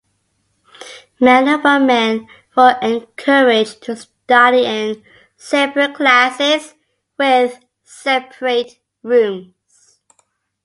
[1.19, 5.03] Men and women were encouraged to study in
[5.37, 6.73] separate classes
[7.19, 9.99] with separate rooms.